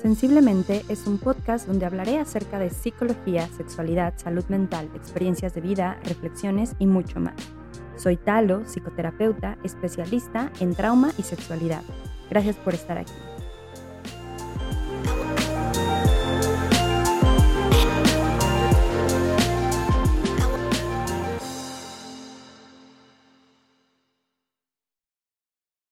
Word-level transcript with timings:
Sensiblemente 0.00 0.82
es 0.88 1.06
un 1.06 1.18
podcast 1.18 1.66
donde 1.66 1.84
hablaré 1.84 2.18
acerca 2.18 2.58
de 2.58 2.70
psicología, 2.70 3.46
sexualidad, 3.48 4.14
salud 4.16 4.44
mental, 4.48 4.88
experiencias 4.94 5.52
de 5.52 5.60
vida, 5.60 6.00
reflexiones 6.04 6.74
y 6.78 6.86
mucho 6.86 7.20
más. 7.20 7.34
Soy 7.96 8.16
Talo, 8.16 8.64
psicoterapeuta, 8.64 9.58
especialista 9.62 10.50
en 10.58 10.74
trauma 10.74 11.12
y 11.18 11.22
sexualidad. 11.22 11.82
Gracias 12.30 12.56
por 12.56 12.72
estar 12.72 12.96
aquí. 12.96 13.12